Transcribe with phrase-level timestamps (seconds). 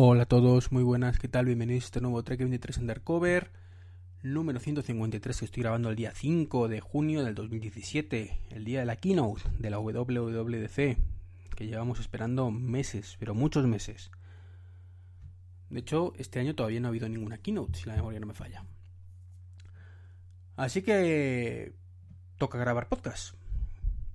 [0.00, 1.46] Hola a todos, muy buenas, ¿qué tal?
[1.46, 3.50] Bienvenidos a este nuevo Trek 23 Undercover,
[4.22, 8.86] número 153 que estoy grabando el día 5 de junio del 2017, el día de
[8.86, 10.98] la keynote de la WWDC,
[11.56, 14.12] que llevamos esperando meses, pero muchos meses.
[15.68, 18.34] De hecho, este año todavía no ha habido ninguna keynote, si la memoria no me
[18.34, 18.64] falla.
[20.54, 21.74] Así que
[22.36, 23.34] toca grabar podcast.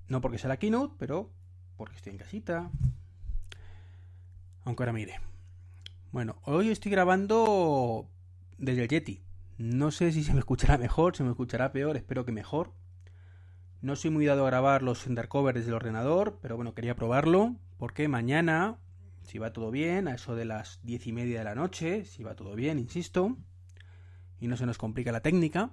[0.08, 1.30] No porque sea la keynote, pero
[1.76, 2.70] porque estoy en casita.
[4.64, 5.33] Aunque ahora mire.
[6.14, 8.08] Bueno, hoy estoy grabando
[8.56, 9.24] desde el Yeti.
[9.58, 12.72] No sé si se me escuchará mejor, se me escuchará peor, espero que mejor.
[13.80, 17.56] No soy muy dado a grabar los undercover desde el ordenador, pero bueno, quería probarlo,
[17.78, 18.78] porque mañana,
[19.24, 22.22] si va todo bien, a eso de las diez y media de la noche, si
[22.22, 23.36] va todo bien, insisto,
[24.38, 25.72] y no se nos complica la técnica,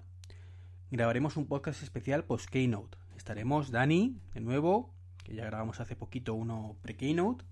[0.90, 2.98] grabaremos un podcast especial post-keynote.
[3.16, 4.92] Estaremos Dani, de nuevo,
[5.24, 7.46] que ya grabamos hace poquito uno pre-keynote,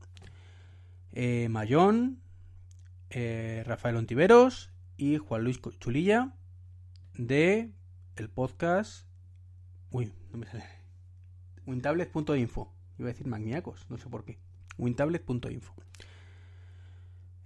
[1.11, 2.23] eh, Mayón,
[3.09, 6.33] eh, Rafael Ontiveros y Juan Luis Chulilla
[7.13, 7.71] de
[8.15, 9.07] el podcast.
[9.91, 10.65] Uy, no me sale.
[11.65, 12.73] Wintablet.info.
[12.97, 14.39] Iba a decir magníacos, no sé por qué.
[14.77, 15.73] Wintablet.info.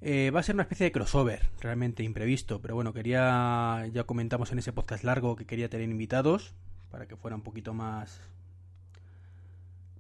[0.01, 4.51] Eh, va a ser una especie de crossover, realmente imprevisto, pero bueno, quería, ya comentamos
[4.51, 6.55] en ese podcast largo que quería tener invitados
[6.91, 8.19] para que fuera un poquito más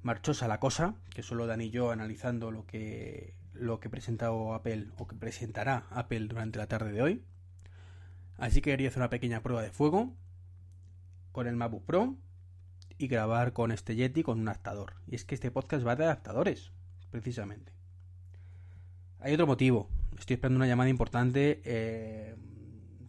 [0.01, 4.87] marchosa la cosa, que solo Dan y yo analizando lo que lo que presentado Apple
[4.97, 7.23] o que presentará Apple durante la tarde de hoy.
[8.37, 10.13] Así que quería hacer una pequeña prueba de fuego
[11.31, 12.15] con el MacBook Pro
[12.97, 14.93] y grabar con este Yeti con un adaptador.
[15.07, 16.71] Y es que este podcast va de adaptadores,
[17.11, 17.73] precisamente.
[19.19, 19.89] Hay otro motivo.
[20.17, 22.35] Estoy esperando una llamada importante eh,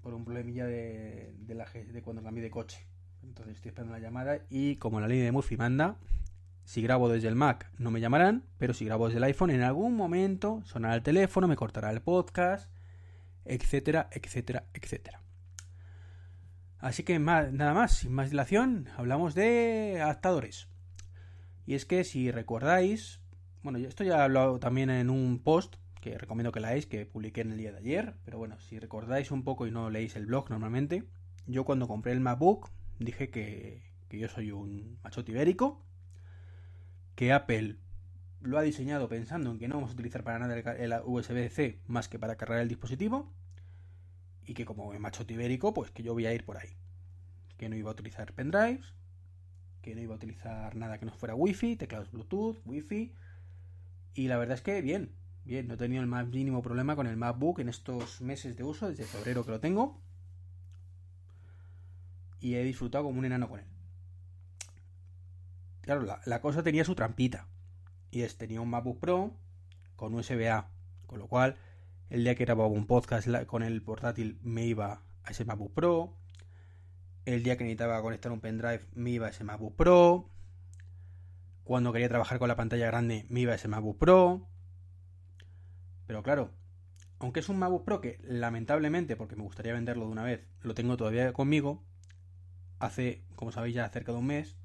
[0.03, 2.87] por un problemilla de, de, la, de cuando cambié de coche.
[3.23, 5.97] Entonces estoy esperando la llamada y como la línea de Murphy manda,
[6.65, 9.63] si grabo desde el Mac no me llamarán, pero si grabo desde el iPhone en
[9.63, 12.71] algún momento sonará el teléfono, me cortará el podcast,
[13.45, 15.21] etcétera, etcétera, etcétera.
[16.79, 20.69] Así que nada más, sin más dilación, hablamos de adaptadores.
[21.67, 23.21] Y es que si recordáis,
[23.63, 27.41] bueno, esto ya he hablado también en un post que recomiendo que leáis, que publiqué
[27.41, 30.27] en el día de ayer, pero bueno, si recordáis un poco y no leéis el
[30.27, 31.05] blog normalmente,
[31.47, 35.83] yo cuando compré el MacBook dije que, que yo soy un machote ibérico,
[37.15, 37.77] que Apple
[38.41, 42.09] lo ha diseñado pensando en que no vamos a utilizar para nada el USB-C más
[42.09, 43.33] que para cargar el dispositivo
[44.47, 46.77] y que como macho ibérico, pues que yo voy a ir por ahí.
[47.57, 48.95] Que no iba a utilizar pendrives,
[49.81, 53.15] que no iba a utilizar nada que no fuera Wi-Fi, teclados Bluetooth, Wi-Fi.
[54.15, 55.13] Y la verdad es que bien,
[55.45, 58.65] bien, no he tenido el más mínimo problema con el MacBook en estos meses de
[58.65, 60.01] uso, desde febrero que lo tengo.
[62.41, 63.74] Y he disfrutado como un enano con él.
[65.85, 67.47] Claro, la, cosa tenía su trampita.
[68.11, 69.37] Y es, tenía un MacBook Pro
[69.97, 70.71] con USB-A.
[71.07, 71.57] Con lo cual,
[72.09, 76.17] el día que grababa un podcast con el portátil me iba a ese MacBook Pro.
[77.27, 80.31] El día que necesitaba conectar un pendrive me iba a ese MacBook Pro.
[81.65, 84.49] Cuando quería trabajar con la pantalla grande me iba a ese MacBook Pro.
[86.07, 86.51] Pero claro,
[87.19, 90.75] aunque es un MacBook Pro que lamentablemente, porque me gustaría venderlo de una vez, lo
[90.75, 91.85] tengo todavía conmigo,
[92.79, 94.57] hace, como sabéis, ya cerca de un mes,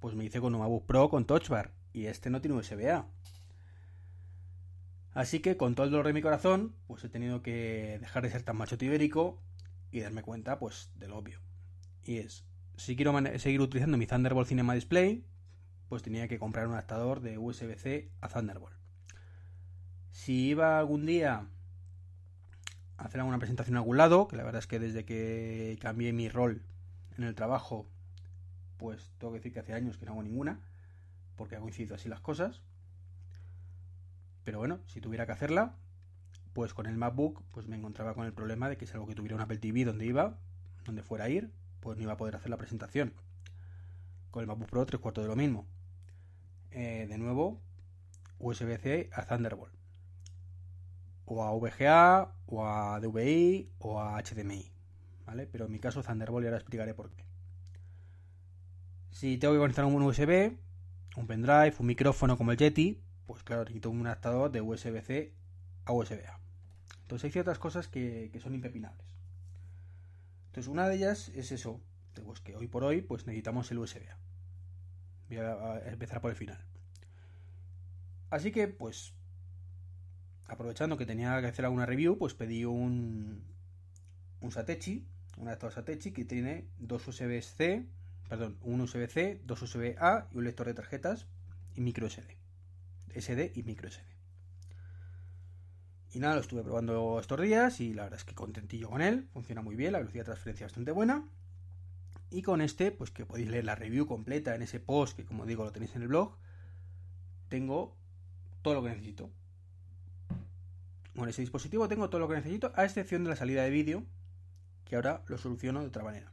[0.00, 3.06] pues me hice con un MacBook Pro con Touch Bar y este no tiene USB-A.
[5.12, 8.30] Así que con todo el dolor de mi corazón, pues he tenido que dejar de
[8.30, 9.42] ser tan macho ibérico
[9.90, 11.40] y darme cuenta, pues, del obvio.
[12.04, 12.44] Y es,
[12.76, 15.24] si quiero seguir utilizando mi Thunderbolt Cinema Display,
[15.88, 18.76] pues tenía que comprar un adaptador de USB-C a Thunderbolt.
[20.12, 21.48] Si iba algún día
[22.96, 26.12] a hacer alguna presentación a algún lado, que la verdad es que desde que cambié
[26.12, 26.62] mi rol
[27.16, 27.88] en el trabajo
[28.78, 30.60] pues tengo que decir que hace años que no hago ninguna,
[31.36, 32.62] porque ha coincidido así las cosas.
[34.44, 35.74] Pero bueno, si tuviera que hacerla,
[36.54, 39.14] pues con el MacBook, pues me encontraba con el problema de que si algo que
[39.14, 40.38] tuviera un Apple TV donde iba,
[40.84, 43.12] donde fuera a ir, pues no iba a poder hacer la presentación.
[44.30, 45.66] Con el MacBook Pro, tres cuartos de lo mismo.
[46.70, 47.60] Eh, de nuevo,
[48.38, 49.74] USB-C a Thunderbolt.
[51.26, 54.72] O a VGA, o a DVI, o a HDMI.
[55.26, 55.46] ¿Vale?
[55.46, 57.24] Pero en mi caso Thunderbolt y ahora explicaré por qué.
[59.18, 60.56] Si tengo que conectar un USB,
[61.16, 65.34] un pendrive, un micrófono como el Yeti, pues claro, necesito un adaptador de USB-C
[65.86, 66.38] a USB-A.
[67.00, 69.08] Entonces hay ciertas cosas que, son impepinables.
[70.46, 71.80] Entonces una de ellas es eso,
[72.24, 74.16] pues que hoy por hoy pues necesitamos el USB-A.
[75.30, 76.64] Voy a empezar por el final.
[78.30, 79.14] Así que pues
[80.46, 83.42] aprovechando que tenía que hacer alguna review, pues pedí un
[84.42, 87.97] un Satechi, un adaptador Satechi que tiene dos USB-C
[88.28, 91.26] perdón, un USB-C, dos USB-A y un lector de tarjetas
[91.74, 92.36] y micro SD.
[93.14, 94.04] SD y micro SD.
[96.12, 99.28] Y nada, lo estuve probando estos días y la verdad es que contentillo con él.
[99.32, 101.28] Funciona muy bien, la velocidad de transferencia es bastante buena.
[102.30, 105.46] Y con este, pues que podéis leer la review completa en ese post, que como
[105.46, 106.36] digo lo tenéis en el blog,
[107.48, 107.96] tengo
[108.62, 109.30] todo lo que necesito.
[111.14, 114.04] Con ese dispositivo tengo todo lo que necesito, a excepción de la salida de vídeo,
[114.84, 116.32] que ahora lo soluciono de otra manera.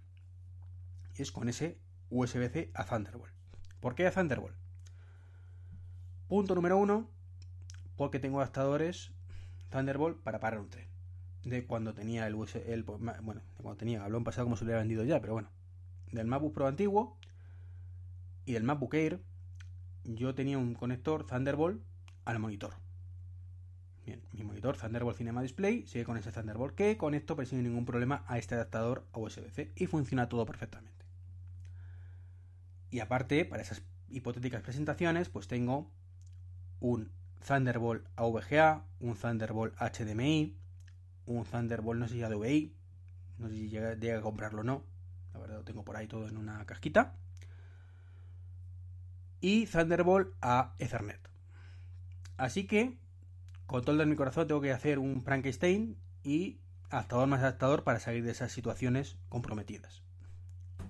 [1.18, 1.78] Y es con ese
[2.10, 3.34] USB-C a Thunderbolt.
[3.80, 4.56] ¿Por qué a Thunderbolt?
[6.28, 7.10] Punto número uno,
[7.96, 9.12] porque tengo adaptadores
[9.70, 10.88] Thunderbolt para parar un tren.
[11.44, 14.64] De cuando tenía el USB, el, bueno, de cuando tenía, habló en pasado como se
[14.64, 15.50] lo hubiera vendido ya, pero bueno.
[16.12, 17.18] Del MacBook Pro antiguo
[18.46, 19.22] y del MacBook Air,
[20.04, 21.82] yo tenía un conector Thunderbolt
[22.26, 22.74] al monitor.
[24.06, 27.86] Bien, mi monitor Thunderbolt Cinema Display sigue con ese Thunderbolt que conecto pero sin ningún
[27.86, 30.95] problema a este adaptador a USB-C y funciona todo perfectamente.
[32.96, 35.92] Y aparte, para esas hipotéticas presentaciones, pues tengo
[36.80, 37.12] un
[37.46, 40.56] Thunderbolt AVGA, un Thunderbolt HDMI,
[41.26, 42.74] un Thunderbolt no sé si ADVI,
[43.38, 44.86] no sé si llega, a comprarlo o no,
[45.34, 47.18] la verdad lo tengo por ahí todo en una casquita,
[49.42, 51.20] y Thunderbolt a Ethernet.
[52.38, 52.98] Así que
[53.66, 58.00] con todo el mi corazón tengo que hacer un Frankenstein y adaptador más adaptador para
[58.00, 60.02] salir de esas situaciones comprometidas.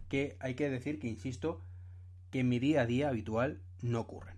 [0.07, 1.63] Que hay que decir que, insisto,
[2.35, 4.35] que en mi día a día habitual no ocurren.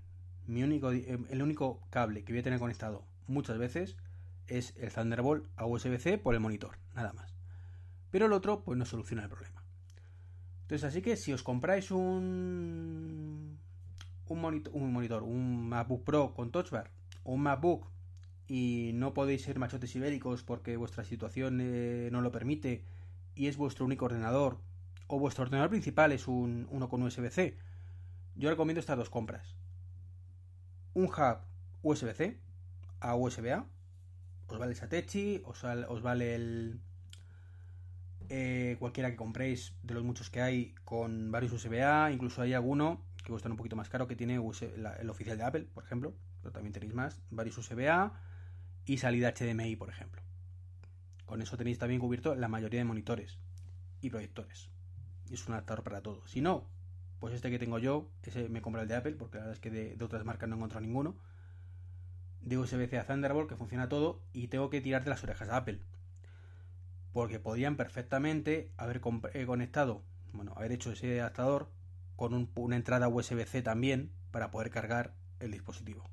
[0.47, 3.97] Eh, el único cable que voy a tener conectado muchas veces
[4.45, 7.33] es el Thunderbolt a USB-C por el monitor, nada más.
[8.11, 9.63] Pero el otro pues no soluciona el problema.
[10.61, 13.57] Entonces así que si os compráis un
[14.27, 16.91] un monitor, un, monitor, un MacBook Pro con Touch Bar
[17.23, 17.89] o un MacBook
[18.47, 22.85] y no podéis ser machotes ibéricos porque vuestra situación eh, no lo permite
[23.33, 24.59] y es vuestro único ordenador
[25.07, 27.57] o vuestro ordenador principal es un, uno con USB-C,
[28.37, 29.55] yo recomiendo estas dos compras.
[30.93, 31.39] Un hub
[31.81, 32.39] USB-C
[32.99, 33.65] a USB-A,
[34.47, 36.81] os vale el Satechi, os, vale el...
[38.79, 43.31] Cualquiera que compréis de los muchos que hay con varios USB-A, incluso hay alguno que
[43.31, 46.73] cuesta un poquito más caro que tiene el oficial de Apple, por ejemplo, pero también
[46.73, 48.13] tenéis más, varios USB-A
[48.85, 50.21] y salida HDMI, por ejemplo.
[51.25, 53.37] Con eso tenéis también cubierto la mayoría de monitores
[54.01, 54.69] y proyectores.
[55.29, 56.25] Es un adaptador para todo.
[56.25, 56.69] Si no,
[57.19, 59.59] pues este que tengo yo, ese me compra el de Apple, porque la verdad es
[59.59, 61.15] que de, otras marcas no he encontrado ninguno.
[62.41, 65.81] De USB-C a Thunderbolt, que funciona todo, y tengo que tirarte las orejas a Apple.
[67.13, 69.01] Porque podrían perfectamente haber
[69.33, 70.03] eh, conectado,
[70.33, 71.69] bueno, haber hecho ese adaptador
[72.15, 76.03] con una entrada USB-C también para poder cargar el dispositivo.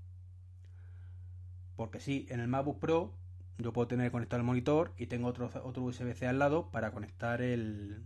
[1.77, 3.15] Porque sí, en el MacBook Pro
[3.59, 7.43] yo puedo tener conectado el monitor y tengo otro, otro USB-C al lado para conectar
[7.43, 8.05] el,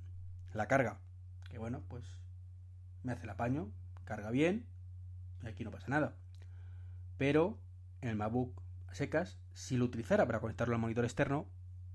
[0.52, 0.98] la carga.
[1.50, 2.04] Que bueno, pues
[3.02, 3.70] me hace el apaño,
[4.04, 4.66] carga bien
[5.42, 6.14] y aquí no pasa nada.
[7.16, 7.58] Pero
[8.00, 11.46] en el MacBook a secas, si lo utilizara para conectarlo al monitor externo,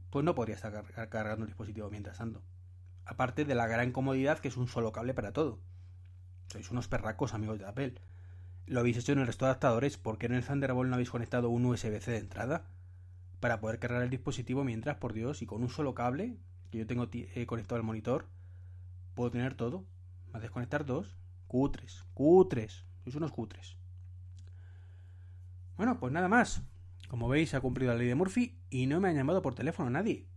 [0.10, 0.72] pues no podría estar
[1.10, 2.44] cargando el dispositivo mientras ando.
[3.06, 5.60] Aparte de la gran comodidad que es un solo cable para todo.
[6.48, 7.96] Sois unos perracos amigos de Apple.
[8.68, 11.10] Lo habéis hecho en el resto de adaptadores, ¿por qué en el Thunderbolt no habéis
[11.10, 12.68] conectado un USB-C de entrada?
[13.40, 16.38] Para poder cargar el dispositivo mientras, por Dios, y con un solo cable
[16.72, 18.28] que yo tengo eh, conectado al monitor,
[19.16, 19.84] puedo tener todo.
[20.34, 21.16] A desconectar dos.
[21.48, 22.86] Cutres, cutres.
[23.04, 23.78] Sois unos cutres.
[25.78, 26.64] Bueno, pues nada más.
[27.08, 29.90] Como veis, ha cumplido la ley de Murphy y no me ha llamado por teléfono
[29.90, 30.28] nadie.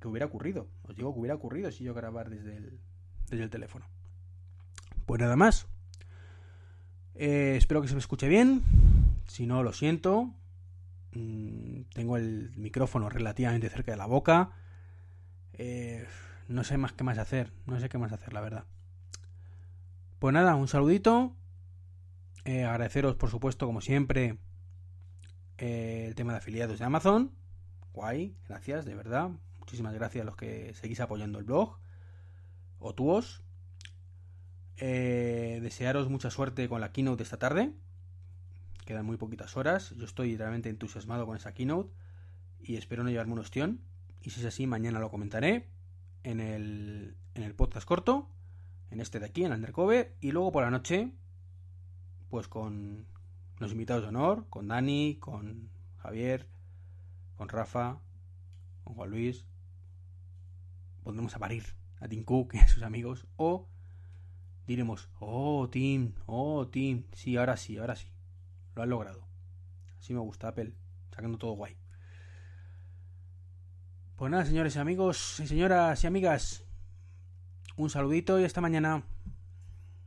[0.00, 0.68] ¿Qué hubiera ocurrido?
[0.82, 2.80] Os digo que hubiera ocurrido si yo grabar desde el,
[3.28, 3.86] desde el teléfono.
[5.06, 5.66] Pues nada más.
[7.14, 8.62] Eh, espero que se me escuche bien.
[9.26, 10.34] Si no, lo siento.
[11.12, 14.50] Mm, tengo el micrófono relativamente cerca de la boca.
[15.54, 16.06] Eh,
[16.48, 17.52] no sé más qué más hacer.
[17.66, 18.64] No sé qué más hacer, la verdad.
[20.18, 21.36] Pues nada, un saludito.
[22.44, 24.38] Eh, agradeceros, por supuesto, como siempre,
[25.58, 27.32] el tema de afiliados de Amazon.
[27.92, 29.30] Guay, gracias, de verdad.
[29.58, 31.78] Muchísimas gracias a los que seguís apoyando el blog.
[32.78, 33.42] O tuos.
[34.76, 37.72] Eh, desearos mucha suerte con la keynote de esta tarde.
[38.84, 39.90] Quedan muy poquitas horas.
[39.96, 41.90] Yo estoy realmente entusiasmado con esa keynote
[42.60, 43.80] y espero no llevarme un ostión.
[44.20, 45.68] Y si es así, mañana lo comentaré
[46.26, 48.28] en el, en el podcast corto,
[48.90, 50.16] en este de aquí, en Undercover.
[50.20, 51.12] Y luego por la noche,
[52.28, 53.06] pues con
[53.58, 56.48] los invitados de honor, con Dani, con Javier,
[57.36, 58.00] con Rafa,
[58.82, 59.46] con Juan Luis.
[61.04, 61.62] Pondremos a parir
[62.00, 63.28] a Tim Cook y a sus amigos.
[63.36, 63.68] O
[64.66, 68.10] diremos, oh, Tim, oh, Tim, sí, ahora sí, ahora sí.
[68.74, 69.28] Lo has logrado.
[70.00, 70.74] Así me gusta Apple,
[71.12, 71.76] sacando todo guay.
[74.16, 76.64] Pues nada, señores y amigos, y señoras y amigas,
[77.76, 79.02] un saludito y hasta mañana.